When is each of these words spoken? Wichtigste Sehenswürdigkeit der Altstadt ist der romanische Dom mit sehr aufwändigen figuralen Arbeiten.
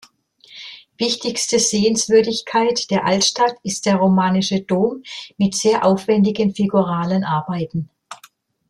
Wichtigste 0.97 1.59
Sehenswürdigkeit 1.59 2.89
der 2.89 3.05
Altstadt 3.05 3.53
ist 3.61 3.85
der 3.85 3.97
romanische 3.97 4.61
Dom 4.61 5.03
mit 5.37 5.53
sehr 5.53 5.85
aufwändigen 5.85 6.55
figuralen 6.55 7.23
Arbeiten. 7.23 7.87